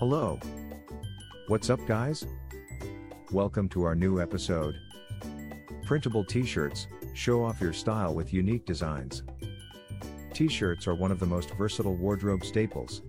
Hello. 0.00 0.40
What's 1.48 1.68
up, 1.68 1.78
guys? 1.86 2.24
Welcome 3.32 3.68
to 3.68 3.82
our 3.82 3.94
new 3.94 4.18
episode. 4.18 4.74
Printable 5.84 6.24
t 6.24 6.42
shirts 6.46 6.86
show 7.12 7.44
off 7.44 7.60
your 7.60 7.74
style 7.74 8.14
with 8.14 8.32
unique 8.32 8.64
designs. 8.64 9.24
T 10.32 10.48
shirts 10.48 10.88
are 10.88 10.94
one 10.94 11.12
of 11.12 11.20
the 11.20 11.26
most 11.26 11.50
versatile 11.50 11.96
wardrobe 11.96 12.46
staples. 12.46 13.02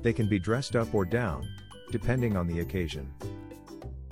They 0.00 0.14
can 0.14 0.26
be 0.26 0.38
dressed 0.38 0.74
up 0.74 0.94
or 0.94 1.04
down, 1.04 1.46
depending 1.90 2.34
on 2.34 2.46
the 2.46 2.60
occasion. 2.60 3.12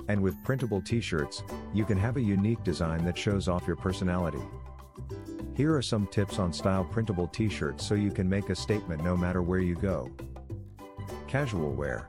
And 0.09 0.21
with 0.21 0.45
printable 0.45 0.83
t 0.83 1.01
shirts, 1.01 1.43
you 1.73 1.87
can 1.87 1.97
have 1.97 2.19
a 2.19 2.21
unique 2.21 2.63
design 2.65 3.03
that 3.07 3.17
shows 3.17 3.49
off 3.49 3.67
your 3.67 3.77
personality. 3.77 4.43
Here 5.55 5.75
are 5.75 5.81
some 5.81 6.07
tips 6.09 6.39
on 6.39 6.53
style 6.53 6.85
printable 6.85 7.29
t 7.29 7.49
shirts 7.49 7.87
so 7.87 7.95
you 7.95 8.11
can 8.11 8.29
make 8.29 8.51
a 8.51 8.55
statement 8.55 9.03
no 9.03 9.17
matter 9.17 9.41
where 9.41 9.61
you 9.61 9.75
go. 9.75 10.11
Casual 11.29 11.73
wear. 11.73 12.09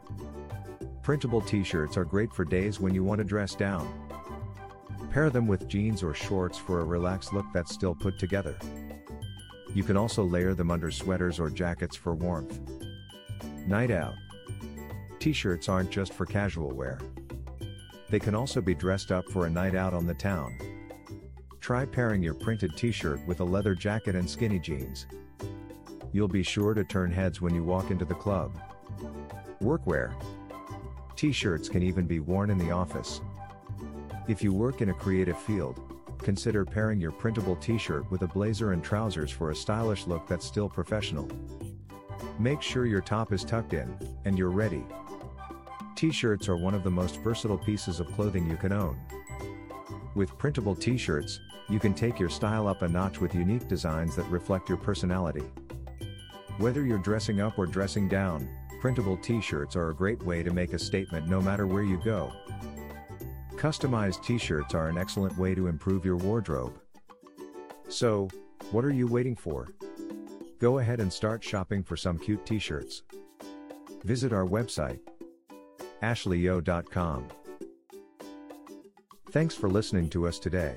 Printable 1.03 1.41
t 1.41 1.61
shirts 1.61 1.97
are 1.97 2.05
great 2.05 2.33
for 2.33 2.45
days 2.45 2.79
when 2.79 2.95
you 2.95 3.03
want 3.03 3.19
to 3.19 3.25
dress 3.25 3.53
down. 3.53 3.85
Pair 5.11 5.29
them 5.29 5.45
with 5.45 5.67
jeans 5.67 6.03
or 6.03 6.13
shorts 6.13 6.57
for 6.57 6.79
a 6.79 6.85
relaxed 6.85 7.33
look 7.33 7.45
that's 7.53 7.73
still 7.73 7.93
put 7.93 8.17
together. 8.17 8.57
You 9.73 9.83
can 9.83 9.97
also 9.97 10.23
layer 10.23 10.53
them 10.53 10.71
under 10.71 10.89
sweaters 10.89 11.37
or 11.37 11.49
jackets 11.49 11.97
for 11.97 12.15
warmth. 12.15 12.61
Night 13.67 13.91
out. 13.91 14.13
T 15.19 15.33
shirts 15.33 15.67
aren't 15.67 15.91
just 15.91 16.13
for 16.13 16.25
casual 16.25 16.71
wear. 16.71 16.97
They 18.09 18.19
can 18.19 18.35
also 18.35 18.61
be 18.61 18.73
dressed 18.73 19.11
up 19.11 19.29
for 19.29 19.45
a 19.45 19.49
night 19.49 19.75
out 19.75 19.93
on 19.93 20.07
the 20.07 20.13
town. 20.13 20.57
Try 21.59 21.85
pairing 21.85 22.23
your 22.23 22.35
printed 22.35 22.77
t 22.77 22.93
shirt 22.93 23.19
with 23.27 23.41
a 23.41 23.43
leather 23.43 23.75
jacket 23.75 24.15
and 24.15 24.29
skinny 24.29 24.59
jeans. 24.59 25.07
You'll 26.13 26.29
be 26.29 26.41
sure 26.41 26.73
to 26.73 26.85
turn 26.85 27.11
heads 27.11 27.41
when 27.41 27.53
you 27.53 27.65
walk 27.65 27.91
into 27.91 28.05
the 28.05 28.15
club. 28.15 28.57
Workwear. 29.61 30.13
T 31.15 31.31
shirts 31.31 31.67
can 31.67 31.83
even 31.83 32.05
be 32.05 32.19
worn 32.19 32.49
in 32.49 32.57
the 32.57 32.71
office. 32.71 33.21
If 34.27 34.41
you 34.43 34.53
work 34.53 34.81
in 34.81 34.89
a 34.89 34.93
creative 34.93 35.37
field, 35.37 35.79
consider 36.19 36.65
pairing 36.65 37.01
your 37.01 37.11
printable 37.11 37.55
t 37.57 37.77
shirt 37.77 38.09
with 38.11 38.21
a 38.21 38.27
blazer 38.27 38.73
and 38.73 38.83
trousers 38.83 39.31
for 39.31 39.51
a 39.51 39.55
stylish 39.55 40.07
look 40.07 40.27
that's 40.27 40.45
still 40.45 40.69
professional. 40.69 41.27
Make 42.37 42.61
sure 42.61 42.85
your 42.85 43.01
top 43.01 43.33
is 43.33 43.43
tucked 43.43 43.73
in, 43.73 43.97
and 44.25 44.37
you're 44.37 44.49
ready. 44.49 44.85
T 45.95 46.11
shirts 46.11 46.47
are 46.47 46.55
one 46.55 46.73
of 46.73 46.83
the 46.83 46.89
most 46.89 47.17
versatile 47.17 47.57
pieces 47.57 47.99
of 47.99 48.07
clothing 48.13 48.49
you 48.49 48.55
can 48.55 48.71
own. 48.71 48.97
With 50.15 50.37
printable 50.37 50.75
t 50.75 50.97
shirts, 50.97 51.39
you 51.67 51.79
can 51.79 51.93
take 51.93 52.19
your 52.19 52.29
style 52.29 52.67
up 52.67 52.81
a 52.81 52.87
notch 52.87 53.19
with 53.19 53.35
unique 53.35 53.67
designs 53.67 54.15
that 54.15 54.29
reflect 54.29 54.69
your 54.69 54.77
personality. 54.77 55.43
Whether 56.57 56.85
you're 56.85 56.97
dressing 56.97 57.41
up 57.41 57.59
or 57.59 57.65
dressing 57.65 58.07
down, 58.07 58.49
printable 58.79 59.17
t 59.17 59.41
shirts 59.41 59.75
are 59.75 59.89
a 59.89 59.95
great 59.95 60.23
way 60.23 60.41
to 60.41 60.53
make 60.53 60.73
a 60.73 60.79
statement 60.79 61.27
no 61.27 61.41
matter 61.41 61.67
where 61.67 61.83
you 61.83 61.97
go. 62.03 62.31
Customized 63.55 64.23
t 64.23 64.37
shirts 64.37 64.73
are 64.73 64.87
an 64.87 64.97
excellent 64.97 65.37
way 65.37 65.53
to 65.53 65.67
improve 65.67 66.05
your 66.05 66.17
wardrobe. 66.17 66.79
So, 67.89 68.29
what 68.71 68.85
are 68.85 68.93
you 68.93 69.07
waiting 69.07 69.35
for? 69.35 69.67
Go 70.59 70.79
ahead 70.79 70.99
and 70.99 71.11
start 71.11 71.43
shopping 71.43 71.83
for 71.83 71.97
some 71.97 72.17
cute 72.17 72.45
t 72.45 72.59
shirts. 72.59 73.03
Visit 74.03 74.31
our 74.31 74.45
website, 74.45 74.99
ashleyyo.com. 76.01 77.27
Thanks 79.31 79.55
for 79.55 79.69
listening 79.69 80.09
to 80.09 80.27
us 80.27 80.39
today. 80.39 80.75